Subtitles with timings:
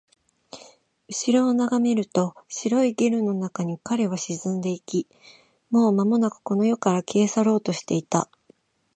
[1.09, 5.05] 後ろを眺めると、白いゲルの中に彼は沈んでいき、
[5.69, 8.27] もうまもなくこの世から消え去ろうとしていた